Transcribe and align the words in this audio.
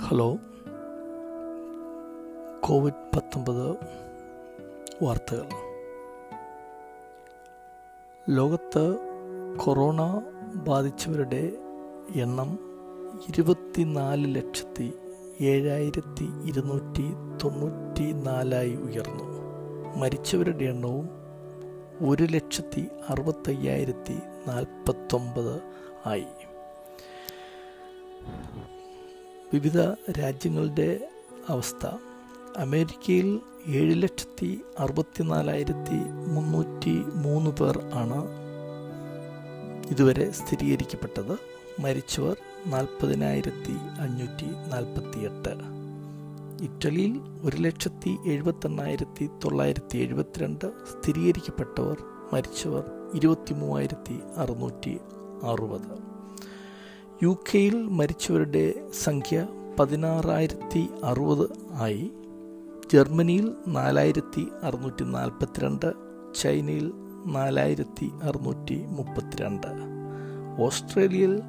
Hello. 0.00 0.36
Covid 2.60 3.16
പത്തൊമ്പത് 3.16 3.76
വാർത്തകൾ. 5.04 5.46
ലോകത്ത് 8.30 8.96
കൊറോണ 9.56 10.22
ബാധിച്ചവരുടെ 10.54 11.52
എണ്ണം 12.14 12.58
ഇരുപത്തിനാല് 13.28 14.34
ലക്ഷത്തി 14.34 14.92
ഏഴായിരത്തി 15.40 16.28
ഇരുന്നൂറ്റി 16.44 17.10
തൊണ്ണൂറ്റി 17.44 18.12
നാലായി 18.12 18.74
ഉയർന്നു. 18.74 19.24
മരിച്ചവരുടെ 19.96 20.64
എണ്ണവും 20.64 21.08
ഒരു 22.10 22.22
ലക്ഷത്തി 22.22 22.86
അറുപത്തയ്യായിരത്തി 23.08 24.18
നാൽപ്പത്തൊമ്പത് 24.48 25.62
ആയി. 26.06 26.26
വിവിധ 29.52 29.78
രാജ്യങ്ങളുടെ 30.20 31.08
അവസ്ഥ. 31.48 31.86
അമേരിക്കയിൽ 32.56 33.40
ഏഴ് 33.66 34.02
ലക്ഷത്തി 34.02 34.60
അറുപത്തിനാലായിരത്തി 34.78 35.98
മുന്നൂറ്റി 36.26 36.94
മൂന്ന് 37.14 37.50
പേർ 37.50 37.78
ആണ് 37.94 38.18
ഇതുവരെ 39.90 40.30
സ്ഥിരീകരിക്കപ്പെട്ടത്. 40.30 41.38
മരിച്ചവർ 41.80 42.36
നാൽപ്പതിനായിരത്തി 42.66 43.76
അഞ്ഞൂറ്റി 44.00 44.44
നാൽപ്പത്തി 44.44 45.18
എട്ട് 45.18 45.76
ഇറ്റലിയിൽ 46.64 47.20
ഒരു 47.44 47.56
ലക്ഷത്തി 47.56 48.16
എഴുപത്തെണ്ണായിരത്തി 48.26 49.30
തൊള്ളായിരത്തി 49.44 49.98
എഴുപത്തിരണ്ട് 49.98 50.72
സ്ഥിരീകരിക്കപ്പെട്ടവർ 50.92 51.96
മരിച്ചവർ 52.32 52.84
ഇരുപത്തി 53.14 53.54
മൂവായിരത്തി 53.54 54.20
അറുന്നൂറ്റി 54.36 54.98
അറുപത് 55.42 56.15
യു 57.22 57.36
കെയിൽ 57.48 57.74
മരിച്ചവരുടെ 57.88 58.74
സംഖ്യ 59.04 59.46
പതിനാറായിരത്തി 59.78 60.88
അറുപത് 61.04 61.50
ആയി. 61.72 62.10
ജർമ്മനിയിൽ 62.92 63.52
നാലായിരത്തി 63.68 64.46
അറുന്നൂറ്റി 64.62 65.04
നാൽപ്പത്തിരണ്ട് 65.04 65.92
ചൈനയിൽ 66.40 66.92
നാലായിരത്തി 67.26 68.10
അറുന്നൂറ്റി 68.22 68.84
മുപ്പത്തിരണ്ട്. 68.86 69.66
ഓസ്ട്രേലിയയിൽ 70.58 71.42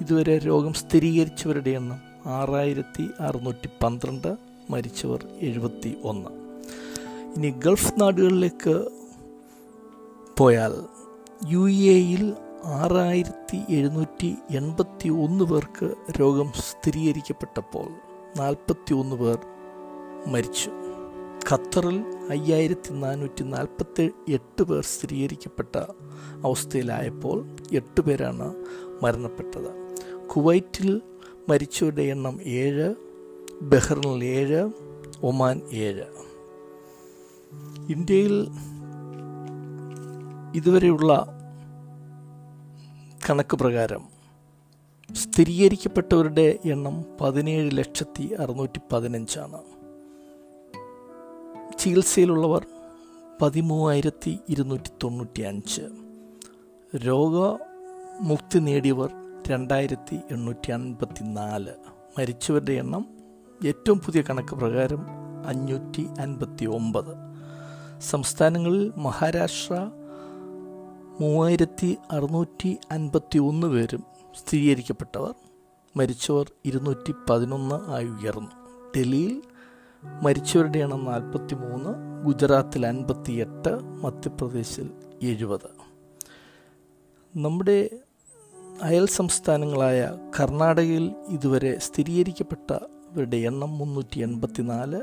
ഇതുവരെ 0.00 0.38
രോഗം 0.38 0.72
സ്ഥിരീകരിച്ചവരുടെ 0.72 1.70
എണ്ണം 1.70 2.00
ആറായിരത്തി 2.26 3.06
അറുന്നൂറ്റി 3.20 3.68
പന്ത്രണ്ട് 3.82 4.36
മരിച്ചവർ 4.70 5.26
എഴുപത്തി 5.40 5.98
ഒന്ന്. 6.04 6.30
ഇനി 7.36 7.50
ഗൾഫ് 7.50 8.00
നാടുകളിലേക്ക് 8.00 8.88
പോയാൽ 10.38 10.74
യു 11.48 11.68
എയിൽ 11.68 12.34
ആറായിരത്തി 12.64 13.72
എഴുന്നൂറ്റി 13.72 14.34
എൺപത്തി 14.50 15.08
ഒന്ന് 15.08 15.44
പേർക്ക് 15.44 15.94
രോഗം 16.20 16.52
സ്ഥിരീകരിക്കപ്പെട്ടപ്പോൾ 16.52 17.88
നാൽപ്പത്തി 18.38 18.94
ഒന്ന് 18.94 19.16
പേർ 19.16 19.38
മരിച്ചു. 20.26 20.70
ഖത്തറിൽ 21.50 22.04
അയ്യായിരത്തി 22.30 22.92
നാനൂറ്റി 22.92 23.42
നാൽപ്പത്തി 23.42 24.10
എട്ട് 24.28 24.62
പേർ 24.62 24.82
സ്ഥിരീകരിക്കപ്പെട്ട 24.82 25.76
അവസ്ഥയിലായപ്പോൾ 26.44 27.46
എട്ട് 27.72 28.00
പേരാണ് 28.00 28.64
മരണപ്പെട്ടത്. 29.02 29.96
കുവൈറ്റിൽ 30.26 31.02
മരിച്ചവരുടെ 31.48 32.02
എണ്ണം 32.02 32.42
ഏഴ് 32.42 32.94
ബഹ്റിനിൽ 33.62 34.24
ഏഴ് 34.24 34.70
ഒമാൻ 35.22 35.60
ഏഴ്. 35.72 36.04
ഇന്ത്യയിൽ 37.92 38.48
ഇതുവരെയുള്ള 40.54 41.35
കണക്ക് 43.30 43.56
പ്രകാരം 43.56 44.04
സ്ഥിരീകരിക്കപ്പെട്ടവരുടെ 45.14 46.58
എണ്ണം 46.64 47.04
പതിനേഴ് 47.20 47.70
ലക്ഷത്തി 47.72 48.34
അറുന്നൂറ്റി 48.38 48.80
പതിനഞ്ചാണ്. 48.92 49.58
ചികിത്സയിലുള്ളവർ 51.78 52.66
പതിമൂവായിരത്തി 53.42 54.38
ഇരുന്നൂറ്റി 54.48 54.90
തൊണ്ണൂറ്റി 55.02 55.42
അഞ്ച്. 55.42 55.82
രോഗമുക്തി 56.96 58.58
നേടിയവർ 58.58 59.10
രണ്ടായിരത്തി 59.48 60.18
എണ്ണൂറ്റി 60.30 60.70
അൻപത്തി 60.70 61.22
നാല്. 61.22 61.72
മരിച്ചവരുടെ 62.18 62.72
എണ്ണം 62.72 63.06
ഏറ്റവും 63.66 63.98
പുതിയ 63.98 64.22
കണക്ക് 64.30 64.54
പ്രകാരം 64.54 65.06
അഞ്ഞൂറ്റി 65.46 66.06
അൻപത്തി 66.20 66.64
ഒമ്പത്. 66.64 67.16
സംസ്ഥാനങ്ങളിൽ 68.00 68.92
മഹാരാഷ്ട്ര 68.96 69.74
മൂവായിരത്തി 71.20 71.96
അറുന്നൂറ്റി 72.10 72.78
അൻപത്തി 72.90 73.38
ഒന്ന് 73.38 73.66
പേരും 73.66 74.04
സ്ഥിരീകരിക്കപ്പെട്ടവർ. 74.34 75.34
മരിച്ചവർ 75.96 76.52
ഇരുന്നൂറ്റി 76.64 77.14
പതിനൊന്ന് 77.30 77.90
ആയി 77.90 78.04
ഉയർന്നു. 78.04 78.50
ഡൽഹിയിൽ 78.96 79.42
മരിച്ചവരുടെ 80.22 80.78
എണ്ണം 80.78 81.04
നാൽപ്പത്തി 81.04 81.54
മൂന്ന് 81.54 82.24
ഗുജറാത്തിൽ 82.24 82.86
അൻപത്തി 82.86 83.32
എട്ട് 83.32 83.78
മധ്യപ്രദേശിൽ 83.80 84.90
എഴുപത്. 85.22 85.68
നമ്മുടെ 87.36 87.90
അയൽ 88.82 89.06
സംസ്ഥാനങ്ങളായ 89.06 90.18
കർണാടകയിൽ 90.40 91.14
ഇതുവരെ 91.28 91.78
സ്ഥിരീകരിക്കപ്പെട്ടവരുടെ 91.78 93.36
എണ്ണം 93.36 93.78
മുന്നൂറ്റി 93.78 94.20
എൺപത്തി 94.20 94.62
നാല് 94.62 95.02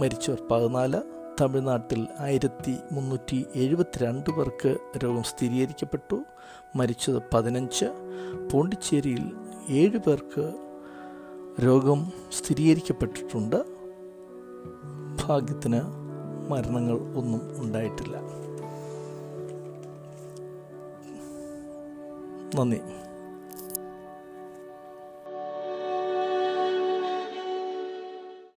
മരിച്ചവർ 0.00 0.42
പതിനാല് 0.50 1.02
തമിഴ്നാട്ടിൽ 1.40 2.06
ആയിരത്തി 2.18 2.76
മുന്നൂറ്റി 2.92 3.46
എഴുപത്തിരണ്ട് 3.54 4.30
പേർക്ക് 4.30 4.76
രോഗം 5.04 5.22
സ്ഥിരീകരിക്കപ്പെട്ടു. 5.22 6.24
മരിച്ചത് 6.76 7.22
പതിനഞ്ച്. 7.34 7.84
പോണ്ടിച്ചേരിയിൽ 8.52 9.32
ഏഴ് 9.70 9.98
പേർക്ക് 9.98 10.52
രോഗം 11.64 12.12
സ്ഥിരീകരിക്കപ്പെട്ടിട്ടുണ്ട്. 12.32 13.64
ഭാഗ്യത്തിന് 15.26 15.80
മരണങ്ങൾ 16.50 16.94
ഒന്നും 16.94 17.62
ഉണ്ടായിട്ടില്ല. 17.62 18.16
നന്ദി. 22.60 22.80